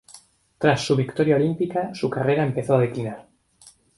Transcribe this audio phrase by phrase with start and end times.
[0.57, 3.27] Tras su victoria olímpica, su carrera empezó a declinar.